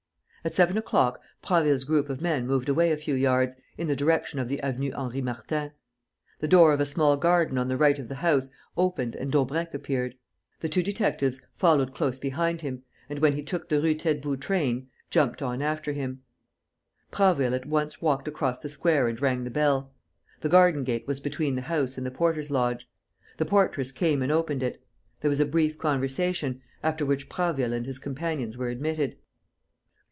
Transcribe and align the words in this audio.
At 0.43 0.55
seven 0.55 0.75
o'clock 0.75 1.21
Prasville's 1.43 1.83
group 1.83 2.09
of 2.09 2.19
men 2.19 2.47
moved 2.47 2.67
away 2.67 2.91
a 2.91 2.97
few 2.97 3.13
yards, 3.13 3.55
in 3.77 3.85
the 3.85 3.95
direction 3.95 4.39
of 4.39 4.47
the 4.47 4.59
Avenue 4.61 4.91
Henri 4.93 5.21
Martin. 5.21 5.69
The 6.39 6.47
door 6.47 6.73
of 6.73 6.79
a 6.79 6.85
small 6.87 7.15
garden 7.15 7.59
on 7.59 7.67
the 7.67 7.77
right 7.77 7.99
of 7.99 8.07
the 8.07 8.15
house 8.15 8.49
opened 8.75 9.13
and 9.13 9.31
Daubrecq 9.31 9.75
appeared. 9.75 10.15
The 10.61 10.67
two 10.67 10.81
detectives 10.81 11.39
followed 11.53 11.93
close 11.93 12.17
behind 12.17 12.61
him 12.61 12.81
and, 13.07 13.19
when 13.19 13.33
he 13.33 13.43
took 13.43 13.69
the 13.69 13.79
Rue 13.79 13.93
Taitbout 13.93 14.41
train, 14.41 14.89
jumped 15.11 15.43
on 15.43 15.61
after 15.61 15.91
him. 15.93 16.23
Prasville 17.11 17.53
at 17.53 17.67
once 17.67 18.01
walked 18.01 18.27
across 18.27 18.57
the 18.57 18.67
square 18.67 19.07
and 19.07 19.21
rang 19.21 19.43
the 19.43 19.51
bell. 19.51 19.93
The 20.39 20.49
garden 20.49 20.83
gate 20.83 21.05
was 21.05 21.19
between 21.19 21.53
the 21.53 21.61
house 21.69 21.97
and 21.99 22.03
the 22.03 22.09
porter's 22.09 22.49
lodge. 22.49 22.89
The 23.37 23.45
portress 23.45 23.91
came 23.91 24.23
and 24.23 24.31
opened 24.31 24.63
it. 24.63 24.83
There 25.19 25.29
was 25.29 25.39
a 25.39 25.45
brief 25.45 25.77
conversation, 25.77 26.63
after 26.81 27.05
which 27.05 27.29
Prasville 27.29 27.73
and 27.73 27.85
his 27.85 27.99
companions 27.99 28.57
were 28.57 28.69
admitted. 28.69 29.17